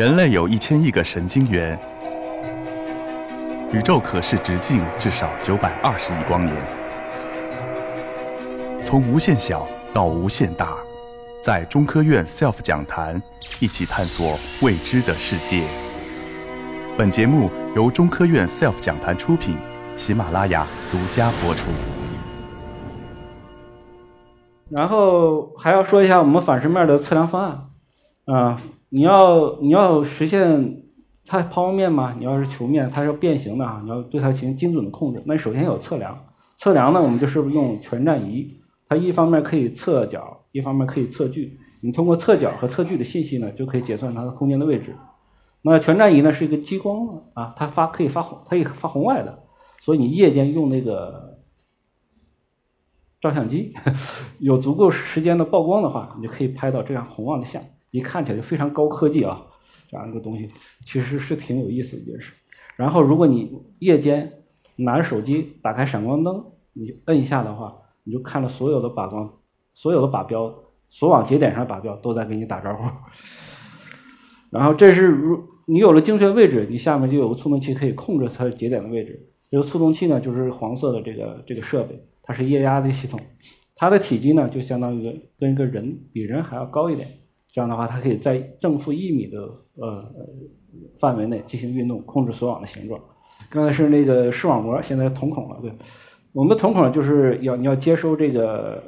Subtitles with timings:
[0.00, 1.78] 人类有一千亿个神经元，
[3.70, 6.56] 宇宙可视直径至少九百二十亿光年。
[8.82, 10.78] 从无限小到无限大，
[11.44, 13.20] 在中科院 SELF 讲坛
[13.60, 15.64] 一起探索未知的世界。
[16.96, 19.58] 本节目由中科院 SELF 讲坛出品，
[19.96, 21.70] 喜马拉雅独家播出。
[24.70, 28.56] 然后还要说一下我们反射面的测量方案，啊，
[28.90, 30.82] 你要你要实现
[31.24, 36.26] 它抛面嘛，你要是球面，它要变形的啊，你要对它进行精准的控制，那首先有测量，
[36.58, 44.94] 测量呢，我们就是用全站仪，它一方面可以测角，一方面可以测距，你通过测角和测距的信息呢，就可以结算它的空间的位置。
[45.62, 49.44] 那全站仪呢是一个激光啊，它发可以发红，它可以发红外的，
[49.80, 51.30] 所以你夜间用那个。
[53.20, 53.74] 照相机
[54.40, 59.46] 有足够时间的曝光的话，你就可以拍到这样红旺的相，一看起来就非常高科技啊！
[59.88, 60.48] 这样一个东西
[60.84, 62.32] 其实是挺有意思的一件事。
[62.76, 64.32] 然后，如果你夜间
[64.76, 69.30] 拿着手机打开闪光灯，你摁一下的话，你就看到所有的靶光、
[69.74, 70.54] 所有的靶标、
[70.88, 72.84] 所往节点上靶标都在给你打招呼。
[74.50, 79.28] 然后，这是如你有了精确位置，你下面就有个触动器可以控制它节点的位置。
[79.50, 82.06] 这个触动器呢，就是黄色的这个这个设备。
[82.22, 83.20] 它是液压的系统，
[83.74, 87.19] 它的体积呢就相当于跟一个人比人还要高一点。
[87.52, 89.40] 这样的话，它可以在正负一米的
[89.76, 90.04] 呃
[90.98, 93.00] 范围内进行运动，控制锁网的形状。
[93.48, 95.58] 刚才是那个视网膜，现在瞳孔了。
[95.60, 95.72] 对，
[96.32, 98.82] 我们的瞳孔就是要你要接收这个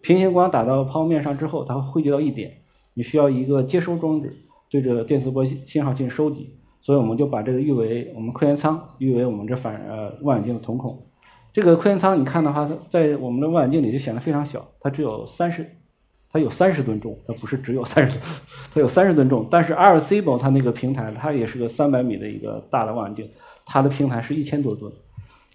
[0.00, 2.52] 平行光打到抛物面上之后，它会汇集到一点，
[2.94, 4.36] 你需要一个接收装置
[4.70, 6.56] 对着电磁波信号进行收集。
[6.82, 11.06] 所以我们就把这个誉为我们科研舱，誉为我们这反呃望远镜的瞳孔。
[11.52, 15.68] 这个科研舱你看的话，在我们的望远镜里就显得非常小，它只有三十，
[16.32, 18.18] 它有三十吨重，它不是只有三十，
[18.72, 19.46] 它有三十吨重。
[19.50, 23.28] 但是 r c b o 它那个平台，它也是个三百米的一个大的望远镜，
[23.66, 24.92] 它的平台是一千多吨。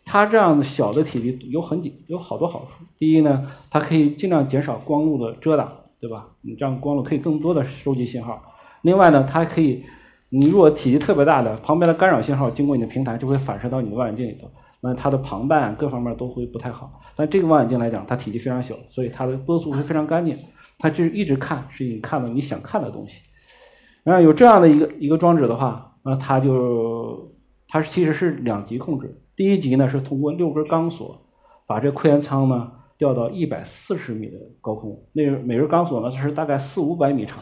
[0.03, 2.85] 它这样的小的体积有很几有好多好处。
[2.99, 6.27] 第一呢，它可以尽量减少光路的遮挡，对吧？
[6.41, 8.41] 你这样光路可以更多的收集信号。
[8.81, 9.83] 另外呢，它可以，
[10.29, 14.47] 你如果体积特别大的，旁边的干扰信号经过你的平台就会反射到你的望远镜里头。
[14.81, 20.37] 那它的旁瓣各方面都会不太好，但这个望远镜来讲，它体积非常小，所以它的波速会非常干净。
[20.85, 23.19] 它就是一直看，是你看到你想看的东西。
[24.03, 27.35] 然后有这样的一个一个装置的话，那它就
[27.67, 29.19] 它其实是两级控制。
[29.35, 31.25] 第一级呢是通过六根钢索
[31.65, 37.39] 把这科研舱呢吊到一百四十米的高空，那每根钢索呢是大概四五百米长，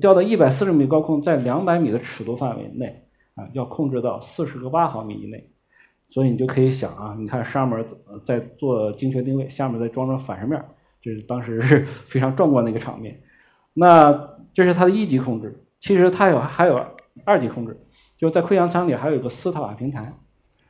[0.00, 3.04] 吊到一百四十米高空，在两百米的尺度范围内
[3.34, 5.50] 啊，要控制到四十个八毫米以内。
[6.08, 7.84] 所以你就可以想啊，你看上面
[8.22, 10.64] 在做精确定位，下面再装上反射面，
[11.04, 13.20] 这是当时是 非常壮观的一个场面。
[13.74, 16.80] 那这是它的一级控制，其实它有还有
[17.26, 17.78] 二级控制，
[18.16, 20.14] 就在溃疡舱里还有一个斯塔瓦平台。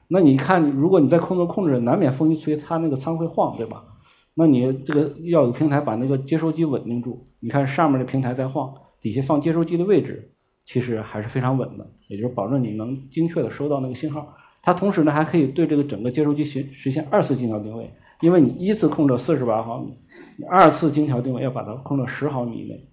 [0.08, 3.84] 那你看，如果你在空中控制，难免风一吹，它那个舱会晃，对吧？
[4.34, 7.28] 那你这个要有平台把那个接收机稳定住。
[7.38, 10.32] 你看上面的平台在晃，底下放接收机的位置
[10.64, 14.34] 其实还是非常稳的，也就是保证你能精确的收到那个信号。
[14.62, 19.98] 它同时呢，还可以对这个整个接收机实实现二次精调定位，因为你一次控制四十八毫米，
[20.36, 22.84] 你二次精调定位要把它控制十毫米以内。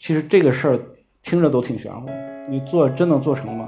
[0.00, 0.80] 其实这个事儿
[1.22, 2.08] 听着都挺玄乎，
[2.50, 3.66] 你做真能做成吗？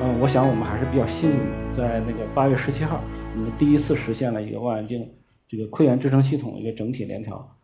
[0.00, 1.36] 嗯，我想我们还是比较幸运，
[1.72, 3.00] 在那个八月十七号。
[3.34, 5.10] 我们第一次实现了一个望远镜
[5.48, 7.57] 这个窥源支撑系统一个整体联调，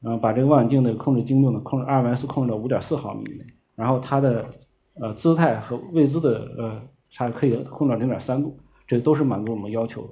[0.00, 4.46] 然后把这个望远镜的控制精度呢控制 RMS 控制到五点四毫米以内，然后它的
[5.00, 10.08] 呃姿态和位置的呃差可以控制到零点三度，这都是满足我们要求的。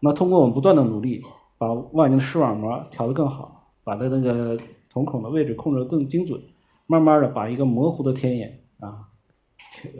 [0.00, 1.22] 那通过我们不断的努力，
[1.58, 4.56] 把望远镜的视网膜调得更好，把它那个
[4.92, 6.40] 瞳孔的位置控制得更精准，
[6.86, 9.08] 慢慢的把一个模糊的天眼啊，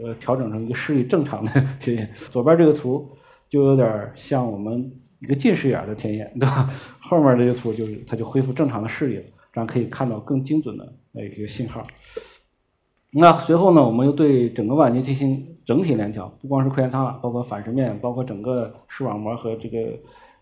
[0.01, 2.13] 呃调整成一个视力正常的 天眼。
[2.31, 3.17] 左边这个图。
[3.49, 6.71] 就有点像我们一个近视眼的天眼，对吧？
[7.13, 11.85] 后面这个图就是它就恢复正常的视力了，这样可以看到更精准的那一个信号。
[13.11, 19.99] 那随后呢，我们又对整个望远镜进行整体联调，不光是窥源舱了，包括反射面，包括整个视网膜和这个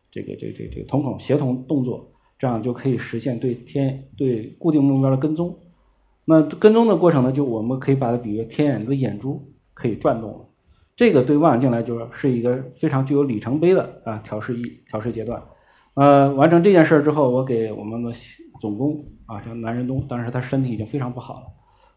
[0.09, 5.59] 这个这这这个瞳孔协同动作，这样就可以实现对天对固定目标的跟踪。
[6.23, 10.45] 那跟踪的过程呢，就我们可以把它比喻天眼的眼珠可以转动了。
[10.95, 15.43] 这个对望远镜来就是是一个非常具有里程碑的啊调试一调试阶段，
[15.93, 18.11] 呃，完成这件事儿之后，我给我们的
[18.61, 21.47] 总工啊叫南仁东，当时他身体已经非常不好了，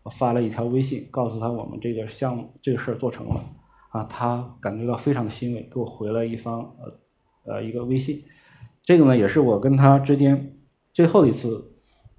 [0.02, 3.44] 我发了一条微信告诉他我们这个项目这个事儿做成了，
[3.91, 6.75] 啊，他感觉到非常的欣慰，给我回了一方
[7.44, 8.25] 呃呃一个微信。
[8.82, 10.56] 这个呢，也是我跟他之间
[10.93, 11.73] 最后一次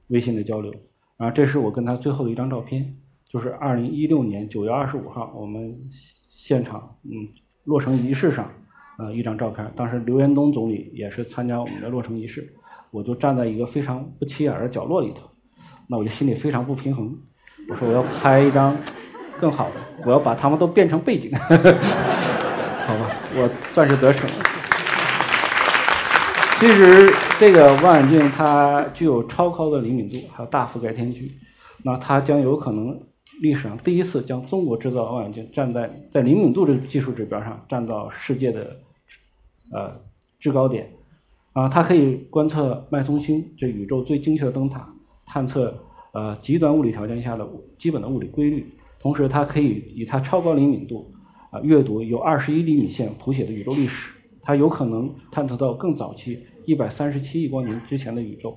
[0.08, 0.74] 微信的交流。
[1.18, 5.90] 然后这是我跟他最后的一张照片，就是二零一六年九月二十五号我们
[6.30, 7.30] 现场嗯
[7.64, 8.52] 落成仪式上
[8.98, 9.72] 呃一张照片。
[9.76, 12.54] 当时刘延东总理也是参加我们的落成仪式，
[12.92, 15.30] 我就站在一个非常不起眼的角落里头，
[15.88, 17.18] 那我就心里非常不平衡。
[17.70, 18.78] 我说我要拍一张
[19.40, 19.76] 更好的，
[20.06, 21.32] 我要把他们都变成背景，
[22.86, 24.36] 好吧，我算是得逞了。
[26.58, 31.32] 其实这个望远镜它具有超高的灵敏度，还有大覆盖天区，
[31.84, 32.98] 那它将有可能
[33.42, 38.78] 历史上第一次将中国制造望远镜站在在灵敏度这技术指标上站到世界的
[39.72, 40.00] 呃
[40.40, 40.92] 制高点，
[41.54, 44.94] 啊，它可以观测脉冲星这宇宙最精确的灯塔，
[45.26, 45.78] 探测
[46.14, 47.48] 呃极端物理条件下的
[47.78, 48.66] 基本的物理规律，
[49.00, 51.12] 同时它可以以它超高灵敏度
[51.52, 54.12] 啊阅读由二十一厘米线谱写的宇宙历史。
[54.48, 58.56] 它有可能探测到更早期一百三十七亿光年之前的宇宙，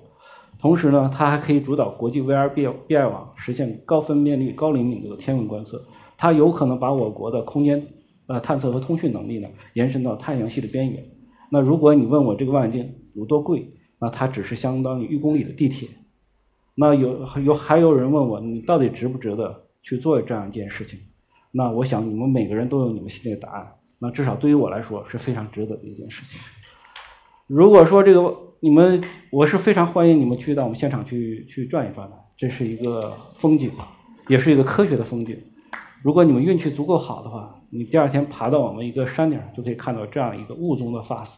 [0.58, 5.82] 同时呢，它还可以主导国际 V R B B I 网，实现高分辨率、高灵敏度的天文观测。
[6.19, 7.87] 它有可能把我国的空间
[8.29, 11.05] 呃探测和通讯能力呢延伸到太阳系的边缘。
[11.51, 15.89] 那如果你问我这个望远镜有多贵，那它只是相当于一公里的地铁。
[16.77, 21.01] 那有有还有人问我，你到底值不值得去做这样一件事情？
[21.51, 23.67] 那我想你们每个人都有你们心里的答案。
[23.99, 26.39] 那至少对于我来说是非常值得的一件事情。
[27.49, 33.73] 如果说这个你们，我是非常欢迎你们去到我们现场去去转一转的，这是一个风景，
[34.29, 35.37] 也是一个科学的风景。
[36.03, 41.35] 如果你们运气足够好的话，你第二天爬到我们一个山顶，就可以看到这样一个雾中的 FAST，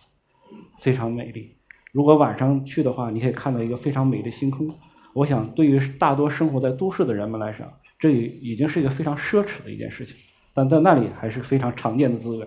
[0.78, 1.56] 非常美丽。
[1.92, 4.68] 如果晚上去的话，你可以看到一个非常美的星空。
[5.14, 7.68] 我想，对于大多生活在都市的人们来讲，
[7.98, 10.16] 这已经是一个非常奢侈的一件事情。
[10.54, 12.46] 但在那里还是非常常见的资源。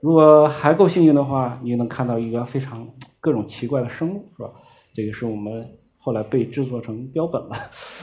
[0.00, 2.88] 如果还够幸运的话，你能看到一个非常
[3.20, 4.50] 各种奇怪的生物，是吧？
[4.94, 7.56] 这个是我们后来被制作成标本了。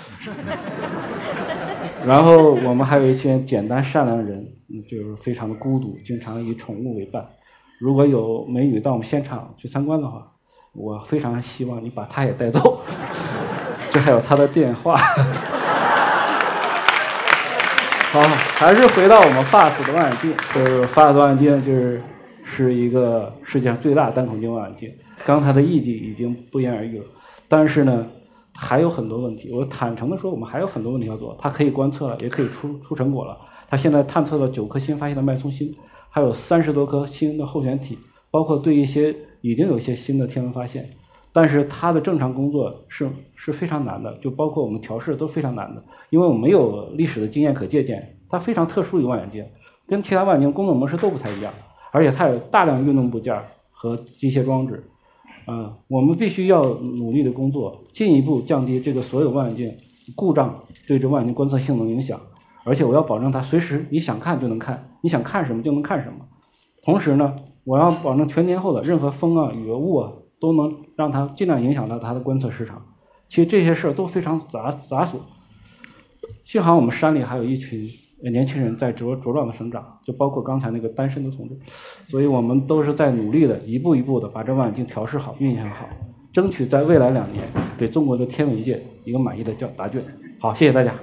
[2.05, 4.47] 然后我们还有一些简单善良的人，
[4.89, 7.25] 就是非常的孤独，经常以宠物为伴。
[7.79, 10.31] 如果有美女到我们现场去参观的话，
[10.73, 12.81] 我非常希望你把她也带走。
[13.91, 14.95] 这还有她的电话。
[18.11, 22.01] 好，还是回到我们 FAST 的望远镜，就是 FAST 望远镜就是
[22.45, 24.89] 是一个世界上最大的单孔径望远镜。
[25.25, 27.05] 刚才的意义已经不言而喻了，
[27.49, 28.07] 但是呢，
[28.55, 29.51] 还有很多问题。
[29.51, 31.35] 我坦诚的说，我们还有很多问题要做。
[31.39, 33.37] 它可以观测了，也可以出出成果了。
[33.69, 35.75] 它现在探测了九颗新发现的脉冲星，
[36.09, 37.97] 还有三十多颗新的候选体，
[38.31, 40.89] 包括对一些已经有一些新的天文发现。
[41.33, 48.17] 但是它的正常工作是是非常难的，就包括我们调试都非常难的，因为我们没有历史的经验可借鉴。
[48.29, 49.45] 它非常特殊一个望远镜，
[49.85, 51.53] 跟其他望远镜工作模式都不太一样，
[51.91, 53.37] 而且它有大量运动部件
[53.71, 54.83] 和机械装置。
[55.47, 59.77] 嗯，我们必须要努力的工作，进一步降低这个所有望远镜
[60.15, 62.19] 故障对这望远镜观测性能影响。
[62.63, 66.25] 而且我要保证它随时你想看就能看，你想看什么就能看什么。
[66.83, 70.11] 同时呢，我要保证全天候的任何风啊、雨啊、雾啊。
[70.37, 72.85] 都能让它尽量影响到它的观测时长。
[73.29, 75.13] 其实这些事儿都非常杂杂琐。
[76.43, 77.89] 幸好我们山里还有一群
[78.21, 81.55] 年轻人在茁茁壮的成长，就包括刚才那个单身的同志。
[82.07, 85.87] 所以我们都是在努力的，一步一步的把这望远镜调试好、运行好，
[86.33, 87.43] 争取在未来两年
[87.77, 90.01] 给中国的天文界一个满意的教答卷。
[90.39, 90.93] 好，谢谢大家。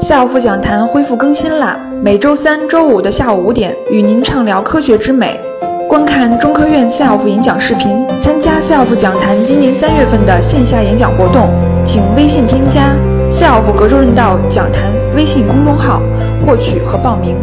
[0.00, 1.90] 夏奥夫讲坛恢复更新啦！
[2.02, 5.38] 每周三、周五的下午五点，与您畅聊科学之美。
[5.86, 11.50] 观看中科院夏奥夫演讲视频，参加夏奥夫讲坛今年三月份的线下演讲活动，
[11.88, 12.94] 请微信添加
[13.32, 16.02] “赛尔福格州论道讲坛”微信公众号，
[16.38, 17.34] 获取和报名。